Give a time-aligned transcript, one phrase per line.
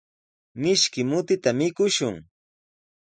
[0.61, 2.15] Mishki mutita mikushun.